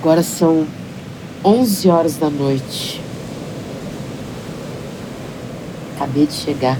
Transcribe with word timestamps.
Agora 0.00 0.22
são 0.22 0.66
11 1.44 1.90
horas 1.90 2.16
da 2.16 2.30
noite. 2.30 3.02
Acabei 5.94 6.26
de 6.26 6.32
chegar. 6.32 6.78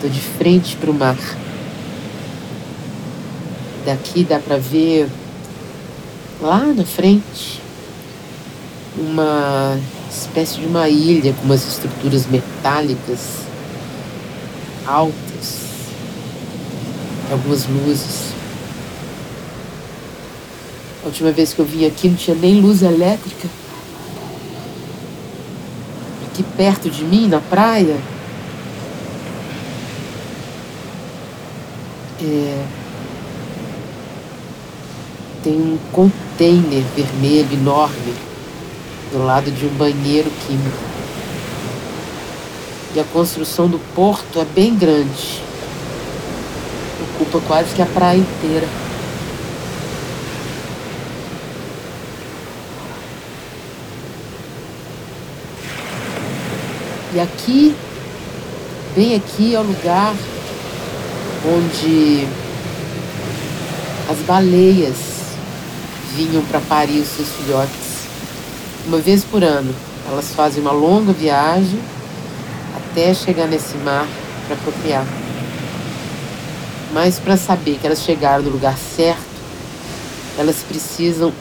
Tô 0.00 0.06
de 0.06 0.20
frente 0.20 0.76
para 0.76 0.92
o 0.92 0.94
mar. 0.94 1.18
Daqui 3.84 4.22
dá 4.22 4.38
para 4.38 4.58
ver 4.58 5.08
lá 6.40 6.66
na 6.66 6.84
frente 6.84 7.60
uma 8.96 9.76
espécie 10.08 10.60
de 10.60 10.66
uma 10.66 10.88
ilha 10.88 11.32
com 11.32 11.46
umas 11.46 11.66
estruturas 11.66 12.28
metálicas 12.28 13.40
altas, 14.86 15.58
algumas 17.28 17.66
luzes. 17.66 18.29
A 21.02 21.06
última 21.06 21.32
vez 21.32 21.54
que 21.54 21.60
eu 21.60 21.64
vim 21.64 21.86
aqui 21.86 22.08
não 22.08 22.16
tinha 22.16 22.36
nem 22.36 22.60
luz 22.60 22.82
elétrica. 22.82 23.48
Aqui 26.26 26.42
perto 26.42 26.90
de 26.90 27.02
mim, 27.04 27.26
na 27.26 27.40
praia, 27.40 27.96
é, 32.22 32.64
tem 35.42 35.54
um 35.54 35.78
container 35.90 36.82
vermelho 36.94 37.52
enorme 37.54 38.14
do 39.10 39.24
lado 39.24 39.50
de 39.50 39.64
um 39.64 39.70
banheiro 39.70 40.30
químico. 40.46 40.78
E 42.94 43.00
a 43.00 43.04
construção 43.04 43.68
do 43.68 43.78
porto 43.94 44.38
é 44.38 44.44
bem 44.44 44.76
grande. 44.76 45.42
Ocupa 47.14 47.40
quase 47.46 47.74
que 47.74 47.80
a 47.80 47.86
praia 47.86 48.18
inteira. 48.18 48.89
E 57.12 57.18
aqui, 57.18 57.74
bem 58.94 59.16
aqui, 59.16 59.56
é 59.56 59.58
o 59.58 59.64
lugar 59.64 60.14
onde 61.44 62.24
as 64.08 64.18
baleias 64.18 64.96
vinham 66.14 66.44
para 66.44 66.60
parir 66.60 67.00
os 67.00 67.08
seus 67.08 67.28
filhotes. 67.30 68.06
Uma 68.86 68.98
vez 68.98 69.24
por 69.24 69.42
ano, 69.42 69.74
elas 70.08 70.32
fazem 70.36 70.62
uma 70.62 70.70
longa 70.70 71.12
viagem 71.12 71.80
até 72.76 73.12
chegar 73.12 73.48
nesse 73.48 73.76
mar 73.78 74.06
para 74.46 74.56
procriar. 74.58 75.04
Mas 76.92 77.18
para 77.18 77.36
saber 77.36 77.78
que 77.80 77.88
elas 77.88 78.02
chegaram 78.02 78.44
no 78.44 78.50
lugar 78.50 78.76
certo, 78.76 79.20
elas 80.38 80.62
precisam 80.62 81.32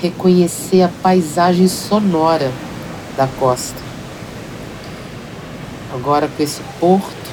reconhecer 0.00 0.82
a 0.82 0.88
paisagem 1.02 1.66
sonora 1.66 2.52
da 3.16 3.26
costa. 3.40 3.79
Agora 5.92 6.28
com 6.28 6.42
esse 6.42 6.60
porto, 6.78 7.30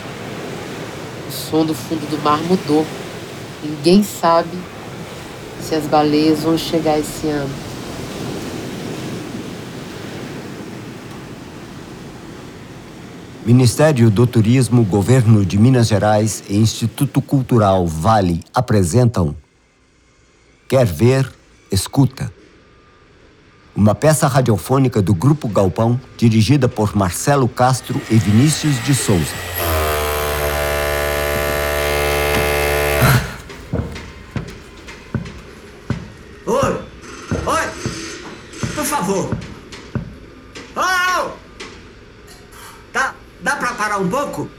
o 1.28 1.32
som 1.32 1.66
do 1.66 1.74
fundo 1.74 2.10
do 2.10 2.22
mar 2.24 2.40
mudou. 2.40 2.86
Ninguém 3.64 4.04
sabe 4.04 4.58
se 5.62 5.76
as 5.76 5.86
baleias 5.86 6.40
vão 6.40 6.58
chegar 6.58 6.98
esse 6.98 7.28
ano. 7.28 7.54
Ministério 13.46 14.10
do 14.10 14.28
Turismo, 14.28 14.84
Governo 14.84 15.46
de 15.46 15.58
Minas 15.58 15.88
Gerais 15.88 16.44
e 16.50 16.58
Instituto 16.58 17.22
Cultural 17.22 17.88
Vale 17.88 18.44
apresentam 18.54 19.36
Quer 20.68 20.86
ver, 20.86 21.32
escuta 21.72 22.30
uma 23.78 23.94
peça 23.94 24.28
radiofônica 24.28 25.04
do 25.04 25.14
Grupo 25.14 25.48
Galpão, 25.48 26.02
dirigida 26.18 26.68
por 26.68 26.96
Marcelo 26.96 27.48
Castro 27.48 28.02
e 28.10 28.16
Vinícius 28.16 28.84
de 28.84 28.96
Souza. 28.96 29.36
Oi! 36.48 36.82
Oi! 37.46 37.62
Por 38.74 38.84
favor! 38.84 39.38
Oh! 40.76 41.30
Dá, 42.92 43.14
dá 43.42 43.56
pra 43.58 43.74
parar 43.74 44.00
um 44.00 44.10
pouco? 44.10 44.50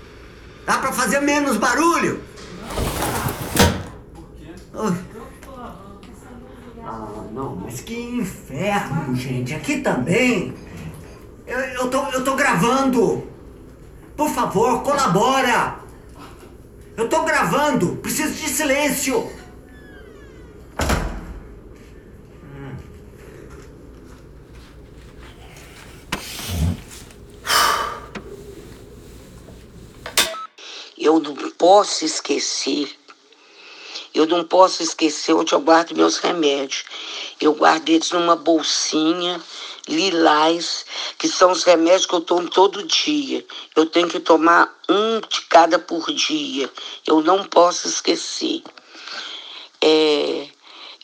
Dá 0.65 0.79
pra 0.79 0.93
fazer 0.93 1.19
menos 1.19 1.57
barulho? 1.57 2.23
Oi. 4.75 4.93
Ah, 4.93 4.93
não, 4.93 5.08
mas 7.69 7.83
que 7.83 7.95
inferno, 7.95 9.15
gente. 9.15 9.55
Aqui 9.55 9.83
também. 9.83 10.55
Eu, 11.47 11.59
eu, 11.59 11.91
tô, 11.91 12.03
eu 12.09 12.25
tô 12.25 12.35
gravando. 12.35 13.29
Por 14.17 14.31
favor, 14.31 14.83
colabora. 14.83 15.79
Eu 16.97 17.11
tô 17.11 17.25
gravando. 17.25 17.97
Preciso 17.97 18.33
de 18.33 18.49
silêncio. 18.49 19.31
Eu 30.97 31.21
não 31.21 31.51
posso 31.51 32.07
esquecer. 32.07 32.98
Eu 34.19 34.27
não 34.27 34.43
posso 34.43 34.83
esquecer 34.83 35.33
onde 35.33 35.53
eu 35.53 35.61
guardo 35.61 35.95
meus 35.95 36.19
remédios. 36.19 36.85
Eu 37.41 37.55
guardo 37.55 37.89
eles 37.89 38.11
numa 38.11 38.35
bolsinha 38.35 39.41
lilás, 39.87 40.85
que 41.17 41.29
são 41.29 41.53
os 41.53 41.63
remédios 41.63 42.05
que 42.05 42.15
eu 42.15 42.21
tomo 42.21 42.51
todo 42.51 42.83
dia. 42.83 43.47
Eu 43.77 43.87
tenho 43.87 44.09
que 44.09 44.19
tomar 44.19 44.77
um 44.89 45.21
de 45.21 45.43
cada 45.43 45.79
por 45.79 46.13
dia. 46.13 46.69
Eu 47.07 47.23
não 47.23 47.45
posso 47.45 47.87
esquecer. 47.87 48.63
É, 49.81 50.49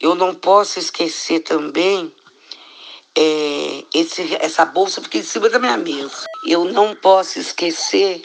eu 0.01 0.17
não 0.17 0.35
posso 0.35 0.81
esquecer 0.81 1.39
também 1.41 2.13
é, 3.17 3.85
esse, 3.95 4.35
essa 4.41 4.65
bolsa 4.65 5.01
fica 5.01 5.19
em 5.19 5.23
cima 5.23 5.49
da 5.49 5.61
minha 5.61 5.77
mesa. 5.77 6.25
Eu 6.45 6.65
não 6.65 6.97
posso 6.97 7.39
esquecer 7.39 8.23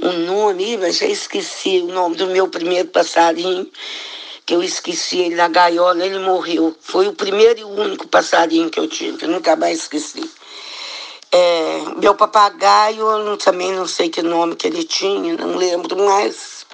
o 0.00 0.12
nome, 0.12 0.76
mas 0.76 0.98
já 0.98 1.06
esqueci 1.06 1.80
o 1.80 1.92
nome 1.92 2.16
do 2.16 2.26
meu 2.28 2.48
primeiro 2.48 2.88
passarinho, 2.88 3.70
que 4.46 4.54
eu 4.54 4.62
esqueci 4.62 5.18
ele 5.18 5.34
na 5.34 5.48
gaiola, 5.48 6.04
ele 6.04 6.18
morreu. 6.18 6.74
Foi 6.80 7.06
o 7.08 7.12
primeiro 7.12 7.60
e 7.60 7.64
único 7.64 8.08
passarinho 8.08 8.70
que 8.70 8.80
eu 8.80 8.88
tive, 8.88 9.18
que 9.18 9.24
eu 9.24 9.30
nunca 9.30 9.56
mais 9.56 9.80
esqueci. 9.80 10.28
É, 11.30 11.82
meu 11.96 12.14
papagaio, 12.14 13.08
eu 13.08 13.36
também 13.38 13.72
não 13.72 13.86
sei 13.86 14.10
que 14.10 14.20
nome 14.20 14.54
que 14.54 14.66
ele 14.66 14.84
tinha, 14.84 15.34
não 15.36 15.56
lembro 15.56 15.96
mais. 15.96 16.66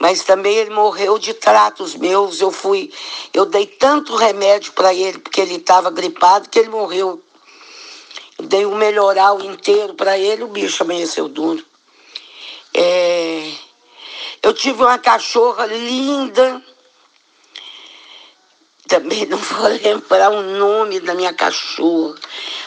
Mas 0.00 0.24
também 0.24 0.56
ele 0.56 0.70
morreu 0.70 1.18
de 1.18 1.34
tratos 1.34 1.94
meus. 1.94 2.40
Eu 2.40 2.50
fui, 2.50 2.92
eu 3.32 3.44
dei 3.44 3.66
tanto 3.66 4.16
remédio 4.16 4.72
para 4.72 4.94
ele 4.94 5.18
porque 5.18 5.40
ele 5.40 5.56
estava 5.56 5.90
gripado 5.90 6.48
que 6.48 6.58
ele 6.58 6.68
morreu. 6.68 7.22
Eu 8.38 8.46
dei 8.46 8.64
um 8.64 8.76
melhoral 8.76 9.40
inteiro 9.40 9.94
para 9.94 10.16
ele, 10.16 10.44
o 10.44 10.48
bicho 10.48 10.82
amanheceu 10.82 11.28
duro. 11.28 11.64
É, 12.80 13.54
eu 14.40 14.54
tive 14.54 14.84
uma 14.84 14.98
cachorra 15.00 15.66
linda. 15.66 16.62
Também 18.86 19.26
não 19.26 19.36
vou 19.36 19.66
lembrar 19.82 20.30
o 20.30 20.42
nome 20.42 21.00
da 21.00 21.12
minha 21.12 21.34
cachorra, 21.34 22.14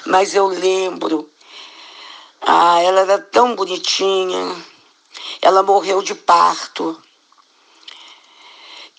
mas 0.06 0.36
eu 0.36 0.48
lembro. 0.48 1.30
Ah, 2.42 2.82
ela 2.82 3.02
era 3.02 3.20
tão 3.20 3.56
bonitinha. 3.56 4.54
Ela 5.42 5.64
morreu 5.64 6.02
de 6.02 6.14
parto. 6.14 7.02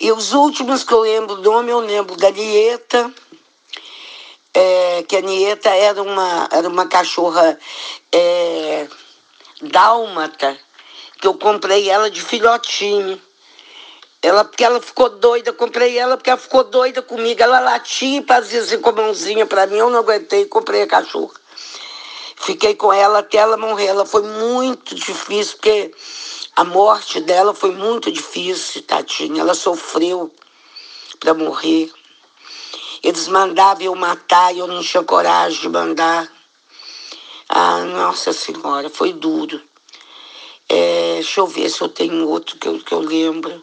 E 0.00 0.10
os 0.12 0.32
últimos 0.32 0.82
que 0.82 0.94
eu 0.94 1.00
lembro 1.00 1.36
do 1.36 1.52
nome, 1.52 1.70
eu 1.70 1.80
lembro 1.80 2.16
da 2.16 2.30
Nieta, 2.30 3.12
é, 4.54 5.02
que 5.02 5.16
a 5.16 5.20
Nieta 5.20 5.68
era 5.68 6.02
uma, 6.02 6.48
era 6.50 6.68
uma 6.70 6.86
cachorra 6.86 7.58
é, 8.10 8.88
dálmata 9.60 10.58
que 11.22 11.28
eu 11.28 11.34
comprei 11.34 11.88
ela 11.88 12.10
de 12.10 12.20
filhotinho. 12.20 13.22
Ela, 14.20 14.44
porque 14.44 14.64
ela 14.64 14.80
ficou 14.80 15.08
doida, 15.08 15.52
comprei 15.52 15.96
ela 15.96 16.16
porque 16.16 16.30
ela 16.30 16.38
ficou 16.38 16.64
doida 16.64 17.00
comigo. 17.00 17.40
Ela 17.40 17.60
latia 17.60 18.18
e 18.18 18.26
fazia 18.26 18.60
assim 18.60 18.80
com 18.80 18.90
a 18.90 18.92
mãozinha 18.92 19.46
para 19.46 19.68
mim, 19.68 19.76
eu 19.76 19.88
não 19.88 20.00
aguentei, 20.00 20.46
comprei 20.46 20.82
a 20.82 20.86
cachorra. 20.88 21.34
Fiquei 22.34 22.74
com 22.74 22.92
ela 22.92 23.20
até 23.20 23.38
ela 23.38 23.56
morrer. 23.56 23.86
Ela 23.86 24.04
foi 24.04 24.22
muito 24.22 24.96
difícil, 24.96 25.58
porque 25.58 25.94
a 26.56 26.64
morte 26.64 27.20
dela 27.20 27.54
foi 27.54 27.70
muito 27.70 28.10
difícil, 28.10 28.82
tadinha. 28.82 29.42
Ela 29.42 29.54
sofreu 29.54 30.34
para 31.20 31.34
morrer. 31.34 31.88
Eles 33.00 33.28
mandavam 33.28 33.84
eu 33.84 33.94
matar 33.94 34.52
e 34.52 34.58
eu 34.58 34.66
não 34.66 34.82
tinha 34.82 35.04
coragem 35.04 35.60
de 35.60 35.68
mandar. 35.68 36.28
Ah, 37.48 37.78
nossa 37.84 38.32
senhora, 38.32 38.90
foi 38.90 39.12
duro. 39.12 39.62
É, 40.74 41.16
deixa 41.16 41.38
eu 41.38 41.46
ver 41.46 41.68
se 41.68 41.82
eu 41.82 41.88
tenho 41.90 42.26
outro 42.26 42.56
que 42.56 42.66
eu, 42.66 42.78
que 42.78 42.94
eu 42.94 43.00
lembro. 43.00 43.62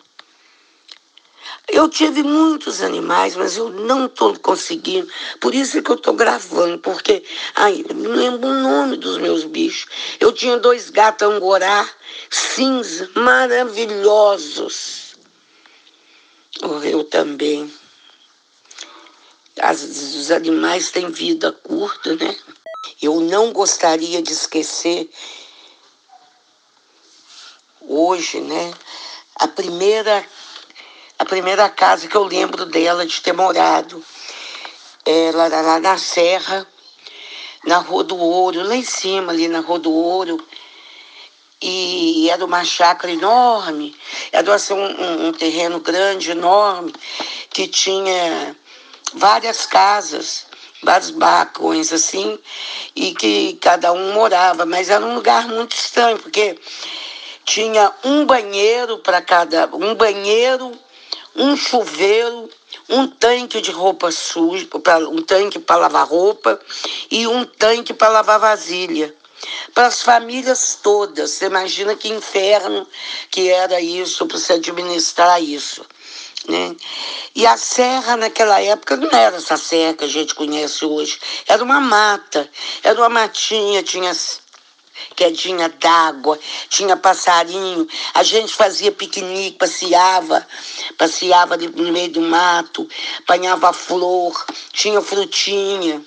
Eu 1.67 1.89
tive 1.89 2.21
muitos 2.21 2.83
animais, 2.83 3.35
mas 3.35 3.57
eu 3.57 3.71
não 3.71 4.05
estou 4.05 4.37
conseguindo. 4.37 5.11
Por 5.41 5.55
isso 5.55 5.81
que 5.81 5.89
eu 5.89 5.95
estou 5.95 6.13
gravando, 6.13 6.77
porque 6.77 7.23
ai, 7.55 7.83
eu 7.89 7.95
não 7.95 8.11
lembro 8.11 8.47
o 8.47 8.53
nome 8.53 8.97
dos 8.97 9.17
meus 9.17 9.43
bichos. 9.43 9.89
Eu 10.19 10.31
tinha 10.31 10.59
dois 10.59 10.91
gatos 10.91 11.27
angorá, 11.27 11.89
cinza, 12.29 13.09
maravilhosos. 13.15 15.15
Morreu 16.61 17.03
também. 17.03 17.73
As, 19.59 19.81
os 19.81 20.29
animais 20.29 20.91
têm 20.91 21.09
vida 21.09 21.51
curta, 21.51 22.15
né? 22.15 22.35
Eu 23.01 23.19
não 23.19 23.51
gostaria 23.51 24.21
de 24.21 24.31
esquecer 24.31 25.09
hoje, 27.89 28.39
né? 28.39 28.71
A 29.35 29.47
primeira 29.47 30.23
a 31.17 31.25
primeira 31.25 31.67
casa 31.67 32.07
que 32.07 32.15
eu 32.15 32.23
lembro 32.23 32.65
dela 32.65 33.05
de 33.05 33.19
ter 33.19 33.33
morado. 33.33 34.01
Ela 35.05 35.47
era 35.47 35.61
lá 35.61 35.79
na 35.79 35.97
Serra, 35.97 36.65
na 37.65 37.79
Rua 37.79 38.05
do 38.05 38.15
Ouro, 38.15 38.63
lá 38.63 38.75
em 38.75 38.85
cima, 38.85 39.33
ali 39.33 39.49
na 39.49 39.59
Rua 39.59 39.79
do 39.79 39.91
Ouro. 39.91 40.41
E 41.61 42.29
era 42.29 42.45
uma 42.45 42.63
chácara 42.63 43.11
enorme, 43.11 43.93
era 44.31 44.55
assim, 44.55 44.73
um, 44.73 45.27
um 45.27 45.33
terreno 45.33 45.81
grande, 45.81 46.31
enorme, 46.31 46.93
que 47.49 47.67
tinha 47.67 48.55
várias 49.13 49.65
casas, 49.65 50.45
vários 50.81 51.09
barracões 51.09 51.91
assim, 51.91 52.39
e 52.95 53.13
que 53.13 53.57
cada 53.61 53.91
um 53.91 54.13
morava, 54.13 54.65
mas 54.65 54.89
era 54.89 55.05
um 55.05 55.15
lugar 55.15 55.49
muito 55.49 55.75
estranho, 55.75 56.17
porque 56.17 56.57
tinha 57.49 57.91
um 58.03 58.25
banheiro 58.25 58.99
para 58.99 59.21
cada, 59.21 59.67
um 59.73 59.95
banheiro 59.95 60.71
um 61.35 61.55
chuveiro, 61.55 62.49
um 62.89 63.07
tanque 63.07 63.61
de 63.61 63.71
roupa 63.71 64.11
suja, 64.11 64.67
um 65.09 65.21
tanque 65.21 65.57
para 65.57 65.77
lavar 65.77 66.07
roupa 66.07 66.59
e 67.09 67.25
um 67.27 67.45
tanque 67.45 67.93
para 67.93 68.09
lavar 68.09 68.39
vasilha. 68.39 69.15
Para 69.73 69.87
as 69.87 70.01
famílias 70.01 70.77
todas. 70.83 71.31
Você 71.31 71.45
imagina 71.45 71.95
que 71.95 72.09
inferno 72.09 72.85
que 73.31 73.49
era 73.49 73.79
isso 73.79 74.25
para 74.25 74.37
se 74.37 74.51
administrar 74.51 75.41
isso. 75.41 75.85
Né? 76.47 76.75
E 77.35 77.45
a 77.45 77.55
serra 77.55 78.17
naquela 78.17 78.61
época 78.61 78.97
não 78.97 79.09
era 79.11 79.37
essa 79.37 79.55
serra 79.55 79.93
que 79.93 80.03
a 80.03 80.09
gente 80.09 80.35
conhece 80.35 80.83
hoje, 80.83 81.19
era 81.47 81.63
uma 81.63 81.79
mata, 81.79 82.49
era 82.83 82.99
uma 82.99 83.09
matinha, 83.09 83.83
tinha 83.83 84.11
quedinha 85.15 85.69
d'água, 85.69 86.39
tinha 86.69 86.95
passarinho, 86.95 87.87
a 88.13 88.23
gente 88.23 88.53
fazia 88.53 88.91
piquenique, 88.91 89.57
passeava, 89.57 90.45
passeava 90.97 91.57
no 91.57 91.91
meio 91.91 92.09
do 92.09 92.21
mato, 92.21 92.87
apanhava 93.19 93.73
flor, 93.73 94.45
tinha 94.71 95.01
frutinha. 95.01 96.03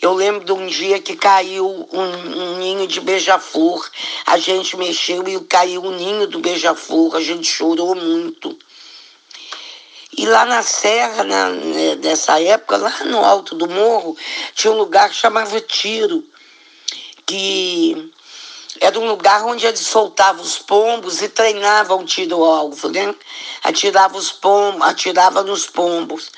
Eu 0.00 0.12
lembro 0.12 0.44
de 0.44 0.52
um 0.52 0.66
dia 0.66 1.00
que 1.00 1.16
caiu 1.16 1.88
um, 1.90 2.02
um 2.02 2.58
ninho 2.58 2.86
de 2.86 3.00
beija-flor. 3.00 3.88
A 4.26 4.36
gente 4.36 4.76
mexeu 4.76 5.26
e 5.26 5.40
caiu 5.40 5.82
o 5.82 5.88
um 5.88 5.96
ninho 5.96 6.26
do 6.26 6.38
beija-flor. 6.38 7.16
A 7.16 7.20
gente 7.20 7.48
chorou 7.48 7.94
muito. 7.94 8.56
E 10.16 10.24
lá 10.24 10.46
na 10.46 10.62
serra, 10.62 11.24
na, 11.24 11.50
né, 11.50 11.96
nessa 11.96 12.40
época, 12.40 12.78
lá 12.78 13.04
no 13.04 13.18
alto 13.24 13.54
do 13.54 13.68
morro, 13.68 14.16
tinha 14.54 14.72
um 14.72 14.76
lugar 14.76 15.10
que 15.10 15.16
chamava 15.16 15.60
Tiro, 15.60 16.24
que 17.26 18.12
era 18.80 18.98
um 18.98 19.08
lugar 19.08 19.44
onde 19.44 19.66
eles 19.66 19.80
soltavam 19.80 20.42
os 20.42 20.58
pombos 20.58 21.20
e 21.22 21.28
treinavam 21.28 22.04
tiro 22.04 22.44
alvo, 22.44 22.88
né? 22.88 23.14
Atirava 23.62 24.16
os 24.16 24.30
pombos, 24.30 24.82
atirava 24.82 25.42
nos 25.42 25.66
pombos. 25.66 26.30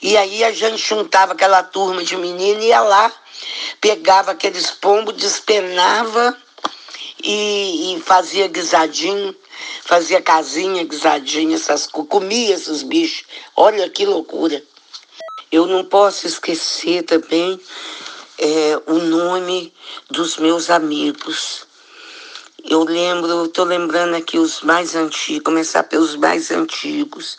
E 0.00 0.16
aí 0.16 0.44
a 0.44 0.52
gente 0.52 0.78
juntava 0.78 1.32
aquela 1.32 1.62
turma 1.62 2.04
de 2.04 2.16
menino 2.16 2.62
e 2.62 2.66
ia 2.66 2.80
lá, 2.80 3.12
pegava 3.80 4.32
aqueles 4.32 4.70
pombos, 4.70 5.16
despenava 5.16 6.36
e, 7.22 7.94
e 7.94 8.00
fazia 8.00 8.46
guisadinho, 8.46 9.34
fazia 9.82 10.20
casinha, 10.20 10.84
guisadinha, 10.84 11.56
essas 11.56 11.86
comia 11.86 12.54
esses 12.54 12.82
bichos. 12.82 13.24
Olha 13.56 13.88
que 13.88 14.04
loucura. 14.04 14.62
Eu 15.50 15.66
não 15.66 15.84
posso 15.84 16.26
esquecer 16.26 17.04
também 17.04 17.58
é, 18.38 18.80
o 18.86 18.94
nome 18.94 19.72
dos 20.10 20.36
meus 20.36 20.70
amigos 20.70 21.68
eu 22.70 22.84
lembro, 22.84 23.46
estou 23.46 23.64
lembrando 23.64 24.14
aqui 24.14 24.38
os 24.38 24.60
mais 24.60 24.94
antigos, 24.94 25.42
começar 25.42 25.84
pelos 25.84 26.16
mais 26.16 26.50
antigos. 26.50 27.38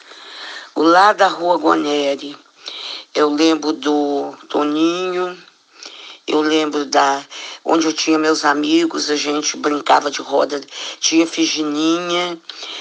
O 0.73 0.81
lá 0.81 1.13
da 1.13 1.27
Rua 1.27 1.57
Goneri, 1.57 2.35
eu 3.13 3.29
lembro 3.29 3.73
do 3.73 4.33
Toninho, 4.49 5.37
eu 6.25 6.41
lembro 6.41 6.83
da 6.85 7.23
onde 7.63 7.85
eu 7.85 7.93
tinha 7.93 8.17
meus 8.17 8.43
amigos, 8.43 9.11
a 9.11 9.15
gente 9.15 9.55
brincava 9.55 10.09
de 10.09 10.21
roda, 10.21 10.59
tinha 10.99 11.27
Figininha, 11.27 12.39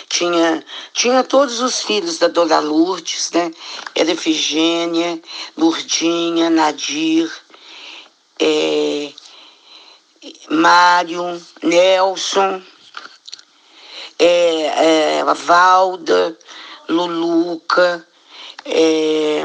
tinha, 0.08 0.64
tinha 0.94 1.22
todos 1.22 1.60
os 1.60 1.82
filhos 1.82 2.16
da 2.16 2.28
Dona 2.28 2.60
Lourdes, 2.60 3.30
né? 3.32 3.50
Era 3.94 4.12
Efigênia, 4.12 5.20
Lourdinha, 5.54 6.48
Nadir, 6.48 7.30
é, 8.40 9.12
Mário, 10.50 11.40
Nelson, 11.62 12.62
é, 14.18 15.18
é, 15.20 15.24
Valda, 15.34 16.36
Luluca, 16.88 18.06
é, 18.64 19.42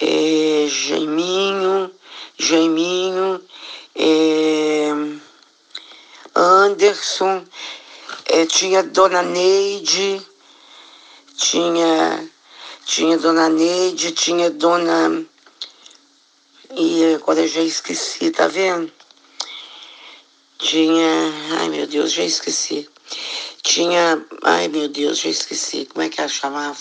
é, 0.00 0.66
Jaiminho, 0.68 1.90
Jaiminho, 2.38 3.40
é, 3.94 4.88
Anderson, 6.34 7.44
é, 8.26 8.46
tinha 8.46 8.82
Dona 8.82 9.22
Neide, 9.22 10.20
tinha, 11.36 12.28
tinha 12.84 13.18
Dona 13.18 13.48
Neide, 13.48 14.12
tinha 14.12 14.50
Dona. 14.50 15.31
E 16.74 17.14
agora 17.16 17.40
eu 17.40 17.48
já 17.48 17.60
esqueci, 17.60 18.30
tá 18.30 18.46
vendo? 18.46 18.90
Tinha. 20.58 21.32
Ai 21.58 21.68
meu 21.68 21.86
Deus, 21.86 22.12
já 22.12 22.24
esqueci. 22.24 22.88
Tinha. 23.62 24.24
Ai 24.42 24.68
meu 24.68 24.88
Deus, 24.88 25.18
já 25.18 25.28
esqueci. 25.28 25.84
Como 25.84 26.02
é 26.02 26.08
que 26.08 26.18
ela 26.18 26.30
chamava? 26.30 26.78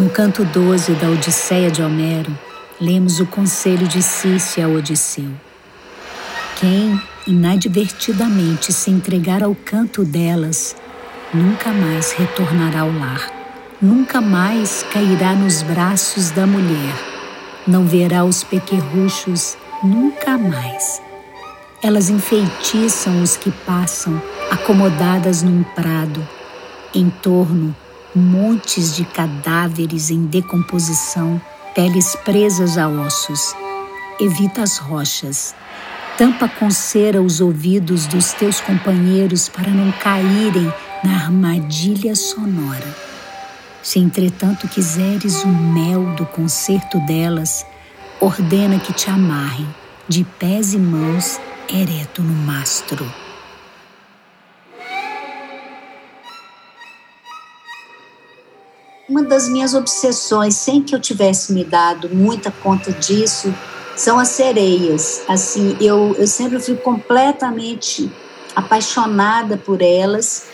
No 0.00 0.08
canto 0.08 0.46
12 0.46 0.92
da 0.92 1.10
Odisseia 1.10 1.70
de 1.70 1.82
Homero, 1.82 2.34
lemos 2.80 3.20
o 3.20 3.26
conselho 3.26 3.86
de 3.86 4.00
Cícia 4.00 4.64
a 4.64 4.68
Odisseu. 4.70 5.28
Quem 6.56 6.98
inadvertidamente 7.26 8.72
se 8.72 8.90
entregar 8.90 9.42
ao 9.42 9.54
canto 9.54 10.02
delas, 10.02 10.74
nunca 11.34 11.70
mais 11.70 12.12
retornará 12.12 12.80
ao 12.80 12.90
lar, 12.90 13.30
nunca 13.78 14.22
mais 14.22 14.82
cairá 14.90 15.34
nos 15.34 15.60
braços 15.60 16.30
da 16.30 16.46
mulher, 16.46 16.94
não 17.66 17.84
verá 17.84 18.24
os 18.24 18.42
pequerruchos 18.42 19.54
nunca 19.84 20.38
mais. 20.38 21.02
Elas 21.82 22.08
enfeitiçam 22.08 23.22
os 23.22 23.36
que 23.36 23.50
passam, 23.50 24.18
acomodadas 24.50 25.42
num 25.42 25.62
prado, 25.62 26.26
em 26.94 27.10
torno 27.10 27.76
montes 28.14 28.96
de 28.96 29.04
cadáveres 29.04 30.10
em 30.10 30.26
decomposição 30.26 31.40
peles 31.74 32.16
presas 32.24 32.76
a 32.76 32.88
ossos. 32.88 33.54
Evita 34.20 34.62
as 34.62 34.78
rochas. 34.78 35.54
Tampa 36.18 36.48
com 36.48 36.70
cera 36.70 37.22
os 37.22 37.40
ouvidos 37.40 38.06
dos 38.06 38.32
teus 38.32 38.60
companheiros 38.60 39.48
para 39.48 39.70
não 39.70 39.90
caírem 39.92 40.72
na 41.02 41.14
armadilha 41.14 42.14
sonora. 42.14 42.94
Se 43.82 43.98
entretanto 43.98 44.68
quiseres 44.68 45.42
o 45.42 45.48
mel 45.48 46.14
do 46.16 46.26
concerto 46.26 46.98
delas, 47.06 47.64
ordena 48.20 48.78
que 48.78 48.92
te 48.92 49.08
amarrem, 49.08 49.66
de 50.06 50.24
pés 50.24 50.74
e 50.74 50.78
mãos, 50.78 51.40
ereto 51.72 52.22
no 52.22 52.34
mastro. 52.34 53.10
Uma 59.10 59.24
das 59.24 59.48
minhas 59.48 59.74
obsessões, 59.74 60.54
sem 60.54 60.80
que 60.80 60.94
eu 60.94 61.00
tivesse 61.00 61.52
me 61.52 61.64
dado 61.64 62.08
muita 62.10 62.52
conta 62.52 62.92
disso, 62.92 63.52
são 63.96 64.20
as 64.20 64.28
sereias. 64.28 65.22
Assim, 65.28 65.76
eu, 65.80 66.14
eu 66.16 66.28
sempre 66.28 66.60
fui 66.60 66.76
completamente 66.76 68.08
apaixonada 68.54 69.56
por 69.56 69.82
elas 69.82 70.44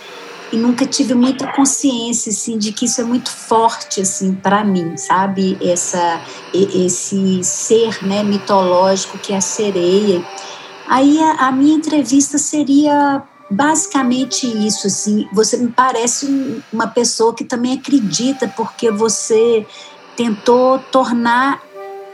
e 0.51 0.57
nunca 0.57 0.87
tive 0.87 1.13
muita 1.13 1.53
consciência 1.53 2.31
assim 2.31 2.57
de 2.57 2.73
que 2.73 2.87
isso 2.87 3.01
é 3.01 3.05
muito 3.05 3.31
forte 3.31 4.01
assim 4.01 4.33
para 4.33 4.65
mim, 4.65 4.97
sabe? 4.97 5.59
Essa 5.61 6.21
esse 6.55 7.45
ser, 7.45 8.03
né, 8.07 8.23
mitológico 8.23 9.19
que 9.19 9.35
é 9.35 9.37
a 9.37 9.41
sereia. 9.41 10.25
Aí 10.89 11.21
a, 11.21 11.49
a 11.49 11.53
minha 11.53 11.75
entrevista 11.75 12.39
seria 12.39 13.23
basicamente 13.51 14.47
isso 14.47 14.87
assim. 14.87 15.29
Você 15.33 15.57
me 15.57 15.69
parece 15.69 16.63
uma 16.73 16.89
pessoa 16.89 17.35
que 17.35 17.45
também 17.45 17.75
acredita 17.75 18.49
porque 18.49 18.91
você 18.91 19.67
tentou 20.17 20.79
tornar 20.79 21.63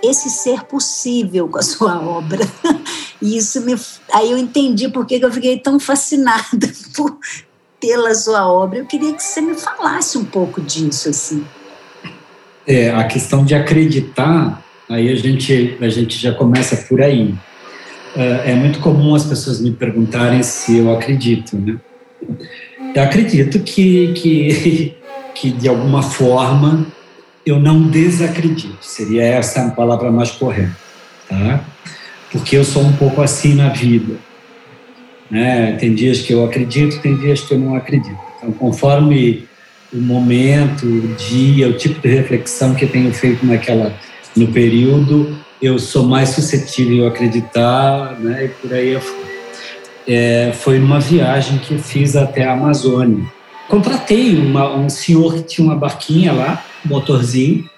esse 0.03 0.29
ser 0.29 0.65
possível 0.65 1.49
com 1.49 1.59
a 1.59 1.63
sua 1.63 2.01
obra. 2.01 2.47
E 3.23 3.37
isso 3.37 3.61
me. 3.61 3.77
Aí 4.13 4.33
eu 4.33 4.37
entendi 4.37 4.89
por 4.89 5.07
que 5.07 5.15
eu 5.15 5.31
fiquei 5.31 5.57
tão 5.57 5.79
fascinada 5.79 6.73
por, 6.97 7.17
pela 7.81 8.13
sua 8.17 8.49
obra. 8.49 8.81
Eu 8.81 8.85
queria 8.85 9.15
que 9.15 9.23
você 9.23 9.41
me 9.41 9.55
falasse 9.55 10.19
um 10.19 10.25
pouco 10.25 10.61
disso, 10.61 11.09
assim. 11.09 11.47
É, 12.67 12.91
a 12.91 13.05
questão 13.05 13.45
de 13.45 13.55
acreditar, 13.55 14.61
aí 14.89 15.09
a 15.09 15.15
gente, 15.15 15.79
a 15.81 15.89
gente 15.89 16.19
já 16.19 16.35
começa 16.35 16.77
por 16.89 17.01
aí. 17.01 17.33
É, 18.17 18.53
é 18.53 18.55
muito 18.55 18.81
comum 18.81 19.15
as 19.15 19.25
pessoas 19.25 19.61
me 19.61 19.71
perguntarem 19.71 20.43
se 20.43 20.77
eu 20.77 20.93
acredito, 20.93 21.57
né? 21.57 21.79
Eu 22.95 23.03
acredito 23.03 23.61
que, 23.61 24.13
que, 24.13 24.95
que 25.35 25.51
de 25.51 25.69
alguma 25.69 26.03
forma 26.03 26.87
eu 27.45 27.59
não 27.59 27.89
desacredito, 27.89 28.79
seria 28.81 29.25
essa 29.25 29.67
a 29.67 29.71
palavra 29.71 30.11
mais 30.13 30.31
correta, 30.31 30.77
tá? 31.29 31.65
Porque 32.31 32.57
eu 32.57 32.65
sou 32.65 32.83
um 32.83 32.93
pouco 32.93 33.21
assim 33.21 33.55
na 33.55 33.71
vida, 33.71 34.15
né? 35.31 35.73
Tem 35.73 35.95
dias 35.95 36.21
que 36.21 36.33
eu 36.33 36.45
acredito, 36.45 37.01
tem 37.01 37.17
dias 37.17 37.41
que 37.41 37.55
eu 37.55 37.59
não 37.59 37.75
acredito. 37.75 38.19
Então, 38.37 38.53
conforme 38.53 39.49
o 39.93 39.99
momento, 39.99 40.87
o 40.87 41.15
dia, 41.15 41.69
o 41.69 41.75
tipo 41.75 42.01
de 42.01 42.09
reflexão 42.09 42.75
que 42.75 42.87
tenho 42.87 43.13
feito 43.13 43.45
naquela 43.45 43.95
no 44.35 44.49
período, 44.49 45.37
eu 45.63 45.79
sou 45.79 46.03
mais 46.03 46.31
suscetível 46.31 47.07
a 47.07 47.09
acreditar, 47.09 48.19
né? 48.19 48.47
E 48.47 48.49
por 48.49 48.75
aí 48.75 49.01
fui. 49.01 49.23
É, 50.09 50.53
foi 50.53 50.81
uma 50.81 50.99
viagem 50.99 51.59
que 51.59 51.75
eu 51.75 51.79
fiz 51.79 52.17
até 52.17 52.45
a 52.45 52.55
Amazônia. 52.55 53.25
Contratei 53.69 54.37
uma, 54.37 54.75
um 54.75 54.89
senhor 54.89 55.35
que 55.35 55.43
tinha 55.43 55.65
uma 55.65 55.77
barquinha 55.77 56.33
lá, 56.33 56.65
motorzinho, 56.85 57.71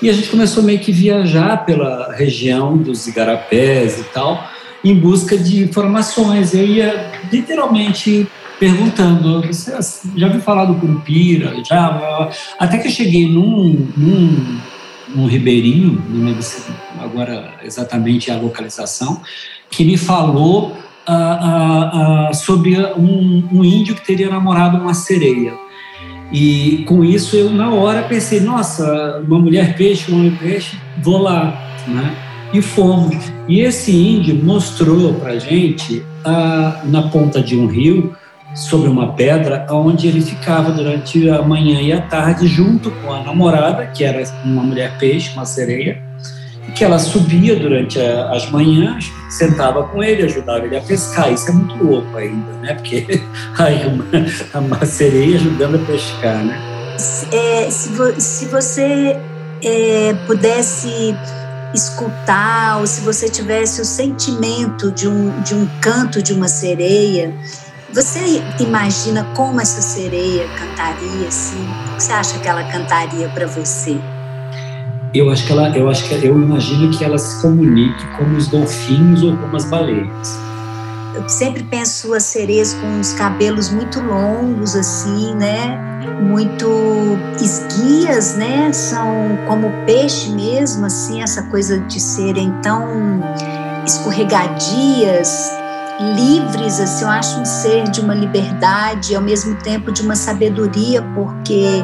e 0.00 0.08
a 0.08 0.12
gente 0.12 0.28
começou 0.28 0.62
meio 0.62 0.78
que 0.78 0.90
viajar 0.90 1.64
pela 1.66 2.12
região 2.12 2.76
dos 2.76 3.06
igarapés 3.06 4.00
e 4.00 4.04
tal, 4.04 4.42
em 4.82 4.94
busca 4.94 5.36
de 5.36 5.62
informações. 5.62 6.54
Eu 6.54 6.64
ia 6.64 7.12
literalmente 7.30 8.26
perguntando: 8.58 9.42
você 9.42 9.72
já 10.16 10.26
ouviu 10.26 10.40
falar 10.40 10.64
do 10.64 10.74
Curupira? 10.74 11.54
Já? 11.64 12.30
Até 12.58 12.78
que 12.78 12.88
eu 12.88 12.92
cheguei 12.92 13.28
num, 13.28 13.86
num, 13.96 14.58
num 15.08 15.26
ribeirinho, 15.26 16.02
não 16.08 16.26
lembro 16.26 16.42
agora 17.00 17.54
exatamente 17.62 18.30
a 18.30 18.36
localização, 18.36 19.20
que 19.70 19.84
me 19.84 19.96
falou 19.96 20.76
uh, 21.08 21.12
uh, 21.12 22.30
uh, 22.30 22.34
sobre 22.34 22.76
um, 22.96 23.48
um 23.52 23.64
índio 23.64 23.94
que 23.94 24.04
teria 24.04 24.28
namorado 24.28 24.76
uma 24.78 24.94
sereia. 24.94 25.54
E 26.32 26.84
com 26.86 27.04
isso 27.04 27.36
eu 27.36 27.50
na 27.50 27.70
hora 27.70 28.02
pensei, 28.02 28.40
nossa, 28.40 29.22
uma 29.26 29.38
mulher 29.38 29.76
peixe, 29.76 30.10
um 30.10 30.16
homem 30.16 30.34
peixe, 30.34 30.76
vou 31.02 31.18
lá, 31.18 31.56
né? 31.86 32.16
E 32.52 32.60
fomos. 32.60 33.32
E 33.48 33.60
esse 33.60 33.92
índio 33.92 34.34
mostrou 34.42 35.14
para 35.14 35.38
gente 35.38 36.02
ah, 36.24 36.80
na 36.84 37.02
ponta 37.08 37.40
de 37.40 37.56
um 37.56 37.66
rio, 37.66 38.16
sobre 38.56 38.88
uma 38.88 39.12
pedra, 39.12 39.66
onde 39.70 40.08
ele 40.08 40.22
ficava 40.22 40.72
durante 40.72 41.28
a 41.28 41.42
manhã 41.42 41.80
e 41.80 41.92
a 41.92 42.00
tarde 42.00 42.48
junto 42.48 42.90
com 42.90 43.12
a 43.12 43.22
namorada, 43.22 43.86
que 43.86 44.02
era 44.02 44.22
uma 44.44 44.62
mulher 44.62 44.96
peixe, 44.98 45.30
uma 45.34 45.44
sereia, 45.44 46.02
que 46.74 46.82
ela 46.82 46.98
subia 46.98 47.54
durante 47.54 48.00
a, 48.00 48.30
as 48.30 48.50
manhãs, 48.50 49.12
sentava 49.28 49.84
com 49.84 50.02
ele, 50.02 50.24
ajudava 50.24 50.64
ele 50.64 50.76
a 50.76 50.80
pescar. 50.80 51.30
Isso 51.32 51.50
é 51.50 51.52
muito 51.52 51.84
louco 51.84 52.16
ainda, 52.16 52.52
né? 52.62 52.74
Porque 52.74 53.20
aí 53.58 53.86
uma, 53.86 54.04
uma 54.60 54.86
sereia 54.86 55.36
ajudando 55.36 55.76
a 55.76 55.86
pescar, 55.86 56.42
né? 56.42 56.58
É, 57.30 57.70
se, 57.70 57.90
vo, 57.90 58.18
se, 58.18 58.46
você 58.46 59.16
é, 59.62 60.14
pudesse 60.26 61.14
escutar, 61.74 62.78
ou 62.78 62.86
se 62.86 63.02
você 63.02 63.28
tivesse 63.28 63.82
o 63.82 63.84
sentimento 63.84 64.90
de 64.90 65.06
um, 65.06 65.40
de 65.42 65.54
um 65.54 65.68
canto 65.80 66.22
de 66.22 66.32
uma 66.32 66.48
sereia, 66.48 67.34
você 67.92 68.42
imagina 68.60 69.24
como 69.34 69.60
essa 69.60 69.80
sereia 69.80 70.46
cantaria 70.58 71.28
assim? 71.28 71.62
O 71.92 71.96
que 71.96 72.02
você 72.02 72.12
acha 72.12 72.38
que 72.38 72.48
ela 72.48 72.64
cantaria 72.64 73.28
para 73.28 73.46
você? 73.46 73.98
eu 75.18 75.30
acho 75.30 75.46
que 75.46 75.52
ela, 75.52 75.68
eu 75.76 75.88
acho 75.88 76.04
que 76.04 76.14
eu 76.14 76.40
imagino 76.40 76.90
que 76.90 77.04
ela 77.04 77.18
se 77.18 77.40
comunique 77.40 78.06
como 78.16 78.36
os 78.36 78.48
golfinhos 78.48 79.22
ou 79.22 79.36
como 79.36 79.56
as 79.56 79.64
baleias. 79.64 80.38
Eu 81.14 81.26
sempre 81.28 81.62
penso 81.64 82.12
as 82.12 82.24
sereias 82.24 82.74
com 82.74 83.00
os 83.00 83.14
cabelos 83.14 83.70
muito 83.70 84.00
longos 84.00 84.76
assim, 84.76 85.34
né? 85.34 85.78
Muito 86.20 86.68
esguias, 87.40 88.36
né? 88.36 88.70
São 88.72 89.38
como 89.46 89.72
peixe 89.86 90.30
mesmo, 90.30 90.84
assim, 90.84 91.22
essa 91.22 91.42
coisa 91.44 91.78
de 91.80 91.98
serem 91.98 92.52
tão 92.62 93.22
escorregadias, 93.86 95.50
livres, 96.00 96.78
assim, 96.80 97.04
eu 97.04 97.10
acho 97.10 97.40
um 97.40 97.44
ser 97.44 97.84
de 97.90 98.00
uma 98.00 98.14
liberdade, 98.14 99.14
ao 99.14 99.22
mesmo 99.22 99.56
tempo 99.56 99.90
de 99.90 100.02
uma 100.02 100.14
sabedoria, 100.14 101.02
porque 101.14 101.82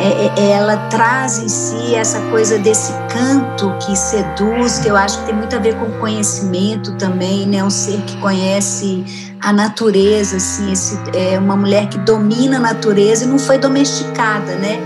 é, 0.00 0.08
é, 0.08 0.32
é, 0.36 0.50
ela 0.52 0.76
traz 0.88 1.38
em 1.38 1.48
si 1.48 1.94
essa 1.94 2.20
coisa 2.30 2.58
desse 2.58 2.90
canto 3.12 3.70
que 3.84 3.94
seduz, 3.94 4.78
que 4.78 4.88
eu 4.88 4.96
acho 4.96 5.18
que 5.20 5.26
tem 5.26 5.34
muito 5.34 5.54
a 5.54 5.58
ver 5.58 5.74
com 5.76 5.90
conhecimento 5.98 6.96
também, 6.96 7.46
né? 7.46 7.62
Um 7.62 7.68
ser 7.68 8.00
que 8.02 8.16
conhece 8.16 9.36
a 9.42 9.52
natureza, 9.52 10.36
assim, 10.36 10.72
esse, 10.72 10.98
é 11.14 11.38
uma 11.38 11.56
mulher 11.56 11.88
que 11.88 11.98
domina 11.98 12.56
a 12.56 12.60
natureza 12.60 13.24
e 13.24 13.28
não 13.28 13.38
foi 13.38 13.58
domesticada, 13.58 14.54
né? 14.56 14.78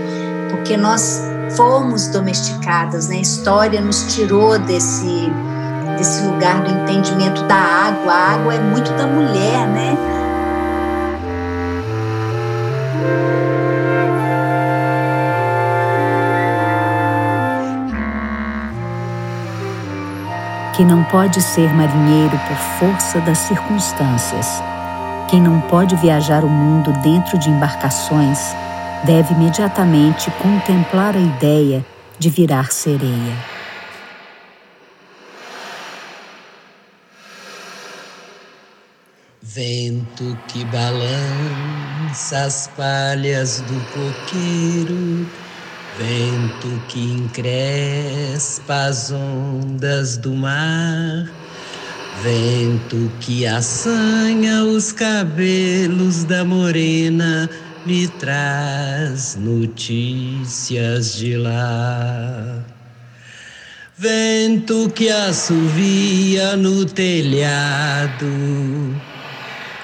Porque 0.49 0.75
nós 0.75 1.21
fomos 1.55 2.07
domesticadas, 2.09 3.07
né? 3.07 3.15
A 3.15 3.21
história 3.21 3.79
nos 3.79 4.13
tirou 4.13 4.59
desse 4.59 5.31
desse 5.97 6.25
lugar 6.25 6.61
do 6.61 6.71
entendimento 6.71 7.43
da 7.43 7.55
água. 7.55 8.13
A 8.13 8.33
água 8.33 8.53
é 8.53 8.59
muito 8.59 8.91
da 8.93 9.07
mulher, 9.07 9.67
né? 9.67 9.97
Quem 20.75 20.85
não 20.85 21.05
pode 21.05 21.41
ser 21.41 21.73
marinheiro 21.73 22.37
por 22.49 22.57
força 22.77 23.21
das 23.21 23.37
circunstâncias, 23.37 24.61
quem 25.29 25.41
não 25.41 25.61
pode 25.61 25.95
viajar 25.95 26.43
o 26.43 26.49
mundo 26.49 26.91
dentro 27.01 27.37
de 27.37 27.49
embarcações, 27.49 28.53
deve 29.05 29.33
imediatamente 29.33 30.29
contemplar 30.31 31.15
a 31.15 31.19
ideia 31.19 31.85
de 32.19 32.29
virar 32.29 32.73
sereia. 32.73 33.54
Vento 39.55 40.37
que 40.49 40.65
balança 40.65 42.43
as 42.43 42.67
palhas 42.67 43.61
do 43.61 43.79
coqueiro 43.85 45.31
Vento 45.97 46.83
que 46.89 47.13
encrespa 47.13 48.87
as 48.87 49.11
ondas 49.11 50.17
do 50.17 50.35
mar, 50.35 51.33
vento 52.11 53.15
que 53.21 53.45
assanha 53.45 54.65
os 54.65 54.91
cabelos 54.91 56.25
da 56.25 56.43
morena, 56.43 57.49
me 57.85 58.09
traz 58.09 59.37
notícias 59.37 61.15
de 61.15 61.37
lá. 61.37 62.65
Vento 63.97 64.89
que 64.89 65.07
assovia 65.07 66.57
no 66.57 66.85
telhado, 66.85 68.27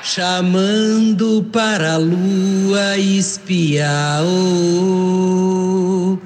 chamando 0.03 1.43
para 1.51 1.93
a 1.93 1.97
lua 1.97 2.97
espiar. 2.97 4.23
Oh, 4.23 6.17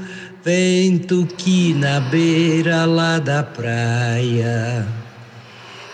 vento 0.44 1.28
que 1.38 1.74
na 1.74 2.00
beira 2.00 2.86
lá 2.86 3.20
da 3.20 3.44
praia 3.44 4.88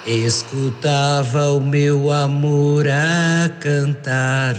escutava 0.05 1.51
o 1.51 1.59
meu 1.59 2.11
amor 2.11 2.87
a 2.87 3.49
cantar. 3.59 4.55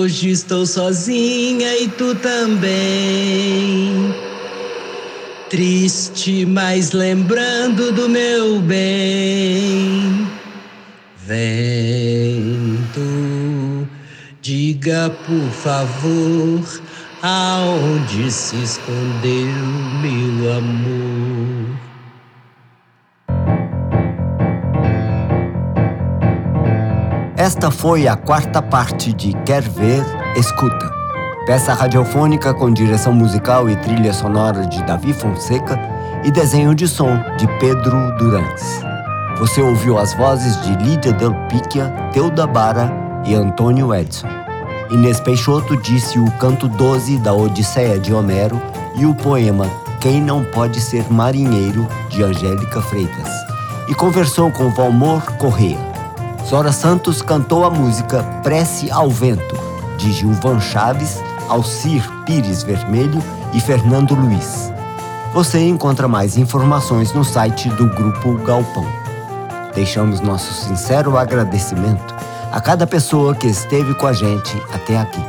Hoje 0.00 0.30
estou 0.30 0.66
sozinha 0.66 1.76
e 1.80 1.88
tu 1.88 2.14
também 2.16 4.14
triste, 5.54 6.44
mas 6.44 6.90
lembrando 6.90 7.92
do 7.92 8.08
meu 8.08 8.60
bem. 8.60 10.28
Vento, 11.16 12.98
diga 14.42 15.10
por 15.24 15.48
favor 15.50 16.60
aonde 17.22 18.32
se 18.32 18.56
escondeu 18.64 19.54
meu 20.02 20.54
amor. 20.54 21.78
Esta 27.36 27.70
foi 27.70 28.08
a 28.08 28.16
quarta 28.16 28.60
parte 28.60 29.12
de 29.12 29.32
Quer 29.44 29.62
Ver, 29.62 30.02
Escuta. 30.36 31.03
Peça 31.46 31.74
radiofônica 31.74 32.54
com 32.54 32.72
direção 32.72 33.12
musical 33.12 33.68
e 33.68 33.76
trilha 33.76 34.14
sonora 34.14 34.66
de 34.66 34.82
Davi 34.82 35.12
Fonseca 35.12 35.78
e 36.24 36.30
desenho 36.30 36.74
de 36.74 36.88
som 36.88 37.18
de 37.36 37.46
Pedro 37.58 38.16
Durantes. 38.16 38.80
Você 39.36 39.60
ouviu 39.60 39.98
as 39.98 40.14
vozes 40.14 40.58
de 40.62 40.74
Lídia 40.76 41.12
Del 41.12 41.34
Picchia, 41.48 41.90
Teuda 42.14 42.46
Bara 42.46 42.90
e 43.26 43.34
Antônio 43.34 43.94
Edson. 43.94 44.26
Inês 44.90 45.20
Peixoto 45.20 45.76
disse 45.82 46.18
o 46.18 46.30
canto 46.38 46.66
12 46.66 47.18
da 47.18 47.34
Odisseia 47.34 47.98
de 47.98 48.14
Homero 48.14 48.60
e 48.96 49.04
o 49.04 49.14
poema 49.14 49.66
Quem 50.00 50.22
Não 50.22 50.42
Pode 50.44 50.80
Ser 50.80 51.12
Marinheiro, 51.12 51.86
de 52.08 52.22
Angélica 52.22 52.80
Freitas. 52.80 53.28
E 53.86 53.94
conversou 53.94 54.50
com 54.50 54.70
Valmor 54.70 55.20
Correa. 55.36 55.92
Zora 56.46 56.72
Santos 56.72 57.20
cantou 57.20 57.66
a 57.66 57.70
música 57.70 58.22
Prece 58.42 58.90
ao 58.90 59.10
Vento, 59.10 59.58
de 59.98 60.10
Gilvan 60.10 60.58
Chaves, 60.58 61.22
Alcir 61.48 62.02
Pires 62.24 62.62
Vermelho 62.62 63.22
e 63.52 63.60
Fernando 63.60 64.14
Luiz. 64.14 64.72
Você 65.32 65.58
encontra 65.66 66.06
mais 66.06 66.36
informações 66.36 67.12
no 67.12 67.24
site 67.24 67.68
do 67.70 67.88
Grupo 67.88 68.34
Galpão. 68.44 68.86
Deixamos 69.74 70.20
nosso 70.20 70.52
sincero 70.52 71.18
agradecimento 71.18 72.14
a 72.52 72.60
cada 72.60 72.86
pessoa 72.86 73.34
que 73.34 73.48
esteve 73.48 73.94
com 73.94 74.06
a 74.06 74.12
gente 74.12 74.56
até 74.72 74.96
aqui. 74.98 75.20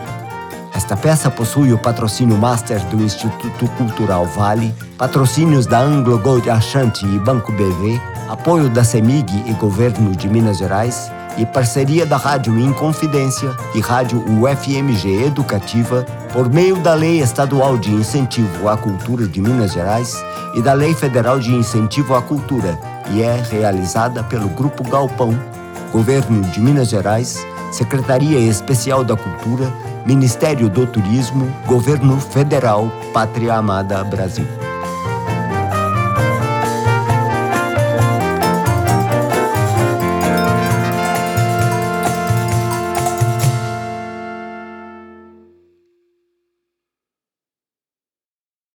Esta 0.73 0.95
peça 0.95 1.31
possui 1.31 1.73
o 1.73 1.77
patrocínio 1.77 2.37
master 2.37 2.79
do 2.87 3.01
Instituto 3.01 3.67
Cultural 3.77 4.25
Vale, 4.25 4.75
patrocínios 4.97 5.65
da 5.65 5.79
Anglo 5.79 6.19
Gold 6.19 6.49
Ashanti 6.49 7.05
e 7.05 7.17
Banco 7.19 7.51
BV, 7.51 7.99
apoio 8.29 8.69
da 8.69 8.83
CEMIG 8.83 9.43
e 9.47 9.53
Governo 9.53 10.15
de 10.15 10.29
Minas 10.29 10.57
Gerais 10.57 11.11
e 11.37 11.45
parceria 11.45 12.05
da 12.05 12.17
Rádio 12.17 12.57
Inconfidência 12.59 13.55
e 13.73 13.79
Rádio 13.79 14.23
UFMG 14.27 15.25
Educativa 15.25 16.05
por 16.31 16.49
meio 16.49 16.77
da 16.77 16.93
Lei 16.93 17.21
Estadual 17.21 17.77
de 17.77 17.91
Incentivo 17.91 18.69
à 18.69 18.77
Cultura 18.77 19.27
de 19.27 19.41
Minas 19.41 19.73
Gerais 19.73 20.15
e 20.55 20.61
da 20.61 20.73
Lei 20.73 20.93
Federal 20.93 21.39
de 21.39 21.53
Incentivo 21.53 22.15
à 22.15 22.21
Cultura 22.21 22.79
e 23.11 23.21
é 23.21 23.41
realizada 23.51 24.23
pelo 24.23 24.49
Grupo 24.49 24.83
Galpão 24.83 25.37
Governo 25.95 26.41
de 26.51 26.59
Minas 26.59 26.89
Gerais, 26.89 27.37
Secretaria 27.71 28.37
Especial 28.37 29.01
da 29.01 29.15
Cultura, 29.15 29.71
Ministério 30.05 30.67
do 30.67 30.85
Turismo, 30.85 31.49
Governo 31.65 32.19
Federal, 32.19 32.91
Pátria 33.13 33.55
Amada 33.55 34.03
Brasil. 34.03 34.45